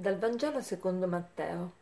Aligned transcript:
Dal 0.00 0.16
Vangelo 0.16 0.62
secondo 0.62 1.06
Matteo. 1.06 1.72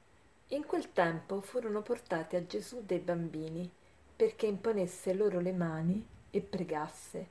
In 0.49 0.67
quel 0.67 0.93
tempo 0.93 1.41
furono 1.41 1.83
portati 1.83 2.35
a 2.35 2.45
Gesù 2.45 2.83
dei 2.85 2.99
bambini 2.99 3.71
perché 4.17 4.47
imponesse 4.47 5.15
loro 5.15 5.39
le 5.39 5.53
mani 5.53 6.05
e 6.29 6.41
pregasse, 6.41 7.29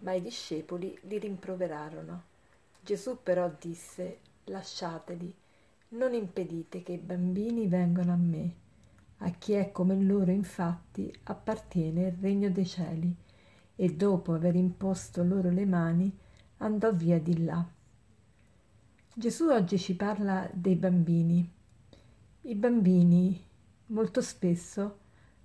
ma 0.00 0.12
i 0.12 0.20
discepoli 0.20 0.98
li 1.04 1.16
rimproverarono. 1.16 2.24
Gesù 2.82 3.20
però 3.22 3.50
disse, 3.58 4.18
lasciateli, 4.44 5.34
non 5.88 6.12
impedite 6.12 6.82
che 6.82 6.92
i 6.92 6.98
bambini 6.98 7.66
vengano 7.66 8.12
a 8.12 8.16
me. 8.16 8.52
A 9.20 9.30
chi 9.30 9.54
è 9.54 9.72
come 9.72 9.96
loro 9.96 10.30
infatti 10.30 11.10
appartiene 11.22 12.08
il 12.08 12.18
regno 12.20 12.50
dei 12.50 12.66
cieli. 12.66 13.16
E 13.76 13.88
dopo 13.94 14.34
aver 14.34 14.56
imposto 14.56 15.24
loro 15.24 15.48
le 15.48 15.64
mani 15.64 16.14
andò 16.58 16.92
via 16.92 17.18
di 17.18 17.44
là. 17.44 17.71
Gesù 19.14 19.50
oggi 19.50 19.78
ci 19.78 19.94
parla 19.94 20.48
dei 20.54 20.74
bambini. 20.74 21.46
I 22.40 22.54
bambini 22.54 23.38
molto 23.88 24.22
spesso 24.22 25.00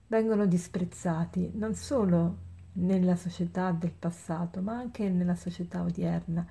vengono 0.08 0.46
disprezzati 0.46 1.52
non 1.56 1.76
solo 1.76 2.38
nella 2.74 3.18
società 3.18 3.72
del 3.74 3.92
passato, 3.92 4.62
ma 4.62 4.78
anche 4.78 5.10
nella 5.10 5.36
società 5.36 5.82
odierna. 5.82 6.48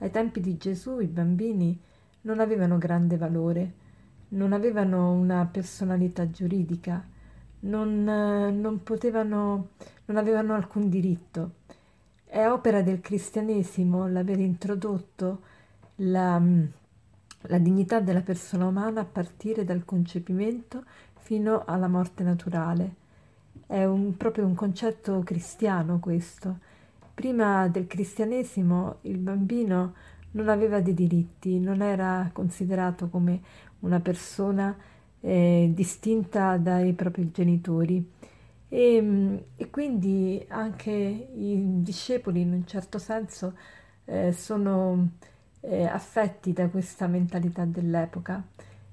Ai 0.00 0.10
tempi 0.10 0.40
di 0.40 0.58
Gesù 0.58 1.00
i 1.00 1.06
bambini 1.06 1.80
non 2.22 2.40
avevano 2.40 2.76
grande 2.76 3.16
valore, 3.16 3.72
non 4.28 4.52
avevano 4.52 5.12
una 5.12 5.48
personalità 5.50 6.30
giuridica, 6.30 7.02
non, 7.60 8.04
non 8.04 8.82
potevano, 8.82 9.70
non 10.04 10.18
avevano 10.18 10.52
alcun 10.52 10.90
diritto. 10.90 11.52
È 12.22 12.46
opera 12.46 12.82
del 12.82 13.00
cristianesimo 13.00 14.06
l'aver 14.08 14.40
introdotto 14.40 15.56
la, 16.00 16.40
la 17.42 17.58
dignità 17.58 18.00
della 18.00 18.20
persona 18.20 18.66
umana 18.66 19.00
a 19.00 19.04
partire 19.04 19.64
dal 19.64 19.84
concepimento 19.84 20.84
fino 21.20 21.64
alla 21.64 21.88
morte 21.88 22.22
naturale. 22.22 22.94
È 23.66 23.84
un, 23.84 24.16
proprio 24.16 24.46
un 24.46 24.54
concetto 24.54 25.20
cristiano 25.24 25.98
questo. 25.98 26.58
Prima 27.14 27.68
del 27.68 27.86
cristianesimo 27.86 28.96
il 29.02 29.18
bambino 29.18 29.94
non 30.32 30.48
aveva 30.48 30.80
dei 30.80 30.94
diritti, 30.94 31.58
non 31.58 31.82
era 31.82 32.30
considerato 32.32 33.08
come 33.08 33.40
una 33.80 34.00
persona 34.00 34.76
eh, 35.20 35.70
distinta 35.74 36.56
dai 36.56 36.92
propri 36.94 37.30
genitori 37.30 38.10
e, 38.68 39.44
e, 39.56 39.70
quindi 39.70 40.44
anche 40.48 40.92
i 40.92 41.82
discepoli 41.82 42.40
in 42.40 42.52
un 42.52 42.66
certo 42.66 42.98
senso 42.98 43.54
eh, 44.04 44.32
sono 44.32 45.08
eh, 45.60 45.84
affetti 45.84 46.52
da 46.52 46.68
questa 46.68 47.06
mentalità 47.06 47.64
dell'epoca 47.64 48.42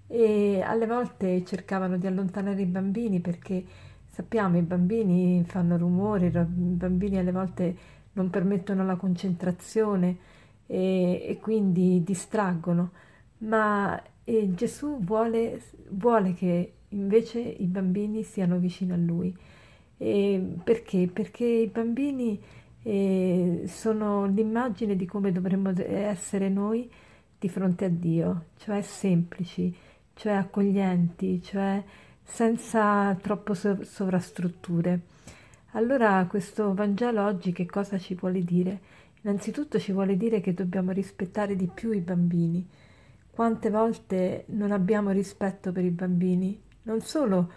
e 0.08 0.62
alle 0.62 0.86
volte 0.88 1.44
cercavano 1.44 1.98
di 1.98 2.08
allontanare 2.08 2.62
i 2.62 2.66
bambini 2.66 3.20
perché 3.20 3.64
sappiamo 4.08 4.58
i 4.58 4.62
bambini 4.62 5.44
fanno 5.46 5.78
rumore, 5.78 6.28
i 6.28 6.32
bambini 6.32 7.18
alle 7.18 7.32
volte 7.32 7.76
non 8.14 8.30
permettono 8.30 8.84
la 8.86 8.96
concentrazione 8.96 10.18
e, 10.66 11.24
e 11.26 11.40
quindi 11.40 12.04
distraggono, 12.04 12.92
ma 13.40 14.02
eh, 14.24 14.54
Gesù 14.54 15.00
vuole, 15.00 15.62
vuole, 15.90 16.34
che 16.34 16.74
invece 16.90 17.40
i 17.40 17.66
bambini 17.66 18.24
siano 18.24 18.58
vicini 18.58 18.92
a 18.92 18.98
lui. 18.98 19.36
E 19.98 20.56
perché? 20.64 21.10
Perché 21.12 21.46
i 21.46 21.68
bambini 21.68 22.40
e 22.84 23.64
sono 23.68 24.26
l'immagine 24.26 24.96
di 24.96 25.06
come 25.06 25.32
dovremmo 25.32 25.72
essere 25.76 26.50
noi 26.50 26.90
di 27.40 27.50
fronte 27.50 27.86
a 27.86 27.90
Dio, 27.90 28.46
cioè 28.58 28.82
semplici, 28.82 29.76
cioè 30.14 30.34
accoglienti, 30.34 31.42
cioè 31.42 31.84
senza 32.24 33.16
troppo 33.22 33.54
sovrastrutture. 33.54 35.02
Allora 35.72 36.26
questo 36.28 36.74
Vangelo 36.74 37.24
oggi 37.24 37.52
che 37.52 37.66
cosa 37.66 37.98
ci 37.98 38.16
vuole 38.16 38.44
dire? 38.44 38.80
Innanzitutto 39.22 39.80
ci 39.80 39.92
vuole 39.92 40.18
dire 40.18 40.40
che 40.40 40.54
dobbiamo 40.54 40.92
rispettare 40.92 41.56
di 41.56 41.70
più 41.74 41.92
i 41.92 42.00
bambini. 42.00 42.66
Quante 43.30 43.70
volte 43.70 44.46
non 44.48 44.72
abbiamo 44.72 45.12
rispetto 45.12 45.72
per 45.72 45.84
i 45.84 45.92
bambini? 45.92 46.60
Non 46.84 47.02
solo 47.02 47.52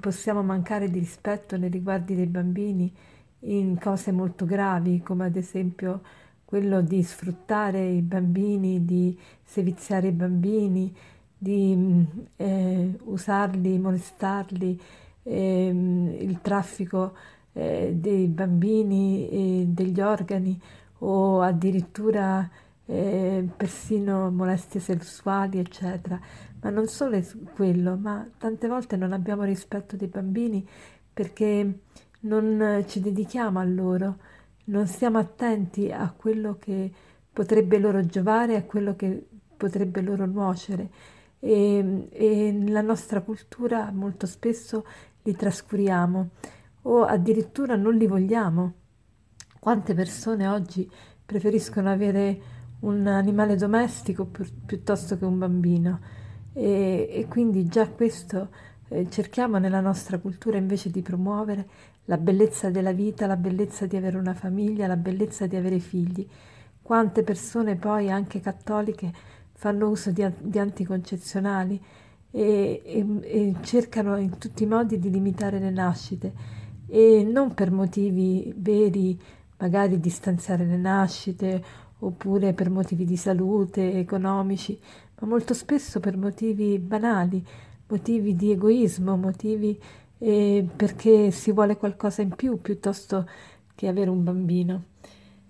possiamo 0.00 0.42
mancare 0.42 0.90
di 0.90 0.98
rispetto 0.98 1.56
nei 1.56 1.70
riguardi 1.70 2.14
dei 2.14 2.26
bambini, 2.26 2.92
in 3.40 3.78
cose 3.78 4.12
molto 4.12 4.44
gravi, 4.44 5.00
come 5.02 5.26
ad 5.26 5.36
esempio 5.36 6.02
quello 6.44 6.80
di 6.80 7.02
sfruttare 7.02 7.86
i 7.88 8.02
bambini, 8.02 8.84
di 8.84 9.18
seviziare 9.42 10.08
i 10.08 10.12
bambini, 10.12 10.94
di 11.36 11.74
mm, 11.76 12.02
eh, 12.36 12.98
usarli, 13.04 13.78
molestarli, 13.78 14.80
eh, 15.24 15.68
il 16.20 16.40
traffico 16.40 17.14
eh, 17.52 17.92
dei 17.96 18.26
bambini 18.28 19.28
e 19.28 19.64
degli 19.68 20.00
organi 20.00 20.58
o 20.98 21.40
addirittura 21.42 22.48
eh, 22.86 23.46
persino 23.56 24.30
molestie 24.30 24.80
sessuali, 24.80 25.58
eccetera. 25.58 26.18
Ma 26.62 26.70
non 26.70 26.86
solo 26.86 27.20
quello, 27.54 27.96
ma 27.96 28.26
tante 28.38 28.68
volte 28.68 28.96
non 28.96 29.12
abbiamo 29.12 29.42
rispetto 29.42 29.96
dei 29.96 30.08
bambini 30.08 30.66
perché 31.12 31.80
non 32.20 32.84
ci 32.86 33.00
dedichiamo 33.00 33.58
a 33.58 33.64
loro, 33.64 34.16
non 34.64 34.86
stiamo 34.86 35.18
attenti 35.18 35.90
a 35.92 36.12
quello 36.16 36.56
che 36.58 36.90
potrebbe 37.32 37.78
loro 37.78 38.04
giovare, 38.06 38.56
a 38.56 38.64
quello 38.64 38.96
che 38.96 39.26
potrebbe 39.56 40.00
loro 40.00 40.26
nuocere. 40.26 40.90
E, 41.38 42.08
e 42.10 42.52
nella 42.52 42.80
nostra 42.80 43.20
cultura 43.20 43.90
molto 43.92 44.26
spesso 44.26 44.86
li 45.22 45.34
trascuriamo 45.34 46.30
o 46.82 47.04
addirittura 47.04 47.76
non 47.76 47.94
li 47.94 48.06
vogliamo. 48.06 48.74
Quante 49.58 49.94
persone 49.94 50.46
oggi 50.46 50.88
preferiscono 51.24 51.90
avere 51.90 52.40
un 52.80 53.06
animale 53.06 53.56
domestico 53.56 54.26
pi- 54.26 54.50
piuttosto 54.64 55.18
che 55.18 55.24
un 55.24 55.38
bambino? 55.38 56.00
E, 56.52 57.08
e 57.10 57.26
quindi 57.28 57.66
già 57.66 57.88
questo 57.88 58.42
eh, 58.42 58.48
cerchiamo 59.08 59.58
nella 59.58 59.80
nostra 59.80 60.18
cultura 60.18 60.56
invece 60.56 60.90
di 60.90 61.02
promuovere 61.02 61.68
la 62.04 62.18
bellezza 62.18 62.70
della 62.70 62.92
vita, 62.92 63.26
la 63.26 63.36
bellezza 63.36 63.86
di 63.86 63.96
avere 63.96 64.16
una 64.16 64.34
famiglia, 64.34 64.86
la 64.86 64.96
bellezza 64.96 65.46
di 65.46 65.56
avere 65.56 65.78
figli. 65.78 66.26
Quante 66.80 67.22
persone 67.22 67.74
poi, 67.74 68.10
anche 68.10 68.40
cattoliche, 68.40 69.12
fanno 69.52 69.88
uso 69.88 70.10
di, 70.10 70.24
di 70.38 70.58
anticoncezionali 70.58 71.82
e, 72.30 72.82
e, 72.84 73.06
e, 73.22 73.54
cercano 73.62 74.16
in 74.16 74.38
tutti 74.38 74.62
i 74.62 74.66
modi 74.66 74.98
di 74.98 75.10
limitare 75.10 75.58
le 75.58 75.70
nascite 75.70 76.32
e 76.86 77.26
non 77.28 77.54
per 77.54 77.70
motivi 77.70 78.52
veri, 78.56 79.18
magari 79.58 79.98
di 79.98 80.10
stanziare 80.10 80.64
le 80.64 80.76
nascite 80.76 81.64
oppure 82.00 82.52
per 82.52 82.70
motivi 82.70 83.04
di 83.04 83.16
salute, 83.16 83.94
economici, 83.94 84.78
ma 85.18 85.26
molto 85.26 85.54
spesso 85.54 85.98
per 85.98 86.16
motivi 86.16 86.78
banali, 86.78 87.44
motivi 87.88 88.34
di 88.34 88.52
egoismo, 88.52 89.16
motivi 89.16 89.78
eh, 90.18 90.66
perché 90.74 91.30
si 91.30 91.52
vuole 91.52 91.76
qualcosa 91.76 92.22
in 92.22 92.30
più 92.30 92.60
piuttosto 92.60 93.28
che 93.74 93.88
avere 93.88 94.10
un 94.10 94.24
bambino. 94.24 94.84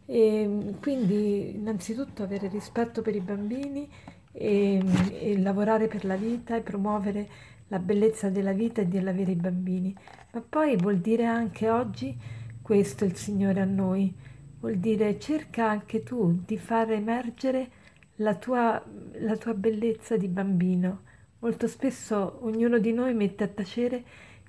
E 0.05 0.75
quindi 0.81 1.55
innanzitutto 1.55 2.23
avere 2.23 2.49
rispetto 2.49 3.03
per 3.03 3.15
i 3.15 3.21
bambini 3.21 3.89
e, 4.33 4.81
e, 5.21 5.39
lavorare 5.41 5.89
per 5.89 6.05
la 6.05 6.17
vita 6.17 6.57
e 6.57 6.61
promuovere 6.61 7.29
la 7.69 7.79
bellezza 7.79 8.29
della 8.31 8.53
vita 8.53 8.83
e 8.83 8.87
dell'avere 8.87 9.33
i 9.33 9.37
bambini. 9.37 9.95
Ma 10.33 10.43
poi 10.49 10.77
vuol 10.77 10.99
dire 10.99 11.25
anche 11.25 11.69
oggi 11.71 12.17
questo 12.63 13.05
il 13.05 13.17
Signore 13.17 13.61
a 13.61 13.65
noi, 13.65 14.15
vuol 14.61 14.77
dire 14.77 15.19
cerca 15.19 15.69
anche 15.69 16.03
tu 16.03 16.41
di 16.45 16.59
far 16.59 16.91
emergere 16.93 17.69
la 18.17 18.35
tua, 18.35 18.83
la 19.21 19.37
tua 19.37 19.55
bellezza 19.55 20.17
di 20.17 20.29
bambino. 20.29 21.03
Molto 21.41 21.69
spesso 21.69 22.39
ognuno 22.43 22.79
di 22.79 22.93
noi 22.93 23.13
mette 23.13 23.45
a 23.45 23.49
tacere 23.49 24.03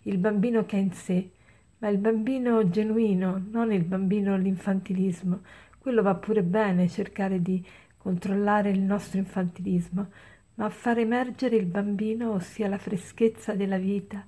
il 0.04 0.18
bambino 0.18 0.66
che 0.66 0.78
è 0.78 0.80
in 0.80 0.94
sé, 0.94 1.30
ma 1.80 1.90
il 1.90 1.98
bambino 1.98 2.70
genuino, 2.70 3.44
non 3.52 3.72
il 3.74 3.84
bambino 3.84 4.38
l'infantilismo. 4.38 5.42
Quello 5.78 6.02
va 6.02 6.16
pure 6.16 6.44
bene 6.44 6.88
cercare 6.88 7.42
di 7.42 7.64
controllare 7.98 8.70
il 8.70 8.80
nostro 8.80 9.20
infantilismo, 9.20 10.10
ma 10.56 10.70
far 10.70 10.98
emergere 11.00 11.58
il 11.58 11.66
bambino, 11.66 12.32
ossia 12.32 12.70
la 12.70 12.78
freschezza 12.78 13.54
della 13.54 13.78
vita, 13.78 14.24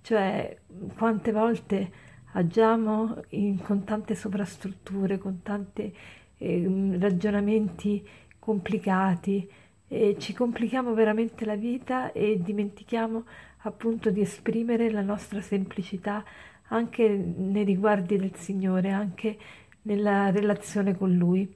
cioè 0.00 0.56
quante 0.96 1.32
volte 1.32 1.92
agiamo 2.32 3.22
in, 3.30 3.60
con 3.60 3.84
tante 3.84 4.14
sovrastrutture, 4.14 5.18
con 5.18 5.42
tanti 5.42 5.94
eh, 6.38 6.96
ragionamenti 6.98 8.06
complicati, 8.38 9.48
e 9.92 10.14
ci 10.20 10.32
complichiamo 10.32 10.94
veramente 10.94 11.44
la 11.44 11.56
vita 11.56 12.12
e 12.12 12.40
dimentichiamo 12.40 13.24
appunto 13.62 14.10
di 14.10 14.20
esprimere 14.20 14.88
la 14.88 15.02
nostra 15.02 15.40
semplicità 15.40 16.24
anche 16.68 17.08
nei 17.08 17.64
riguardi 17.64 18.16
del 18.16 18.36
Signore, 18.36 18.90
anche 18.90 19.36
nella 19.82 20.30
relazione 20.30 20.96
con 20.96 21.12
Lui. 21.16 21.52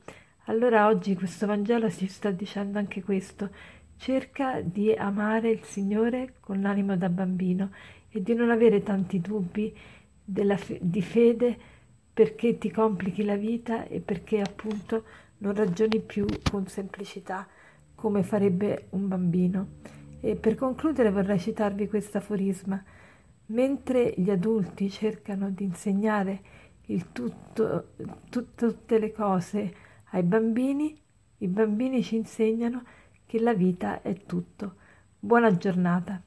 Allora 0.46 0.88
oggi 0.88 1.14
questo 1.14 1.46
Vangelo 1.46 1.88
ci 1.88 2.08
sta 2.08 2.32
dicendo 2.32 2.78
anche 2.80 3.04
questo, 3.04 3.50
cerca 3.98 4.60
di 4.62 4.92
amare 4.92 5.50
il 5.50 5.62
Signore 5.62 6.34
con 6.40 6.60
l'animo 6.60 6.96
da 6.96 7.08
bambino 7.08 7.70
e 8.10 8.20
di 8.20 8.34
non 8.34 8.50
avere 8.50 8.82
tanti 8.82 9.20
dubbi 9.20 9.72
fe- 10.56 10.78
di 10.80 11.02
fede 11.02 11.56
perché 12.12 12.58
ti 12.58 12.72
complichi 12.72 13.22
la 13.22 13.36
vita 13.36 13.86
e 13.86 14.00
perché 14.00 14.40
appunto 14.40 15.04
non 15.38 15.54
ragioni 15.54 16.00
più 16.00 16.26
con 16.50 16.66
semplicità 16.66 17.46
come 18.04 18.22
farebbe 18.22 18.88
un 18.90 19.08
bambino. 19.08 19.66
E 20.20 20.36
per 20.36 20.56
concludere 20.56 21.10
vorrei 21.10 21.38
citarvi 21.38 21.88
questo 21.88 22.18
aforisma. 22.18 22.84
Mentre 23.46 24.12
gli 24.18 24.28
adulti 24.28 24.90
cercano 24.90 25.48
di 25.48 25.64
insegnare 25.64 26.42
il 26.88 27.12
tutto, 27.12 27.92
tut- 28.28 28.54
tutte 28.56 28.98
le 28.98 29.10
cose 29.10 29.74
ai 30.10 30.22
bambini, 30.22 30.94
i 31.38 31.48
bambini 31.48 32.02
ci 32.02 32.16
insegnano 32.16 32.82
che 33.24 33.40
la 33.40 33.54
vita 33.54 34.02
è 34.02 34.12
tutto. 34.26 34.74
Buona 35.18 35.56
giornata. 35.56 36.20